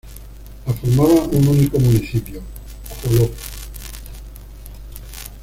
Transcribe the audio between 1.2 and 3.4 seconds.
un único municipio: Joló.